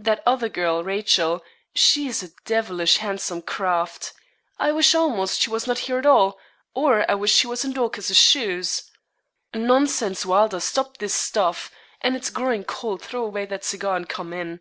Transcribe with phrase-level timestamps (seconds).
[0.00, 4.14] That other girl, Rachel she's a devilish handsome craft.
[4.58, 6.40] I wish almost she was not here at all,
[6.74, 8.90] or I wish she was in Dorcas's shoes.'
[9.54, 10.58] 'Nonsense, Wylder!
[10.58, 11.70] stop this stuff;
[12.00, 14.58] and it is growing cold throw away that cigar, and come in.'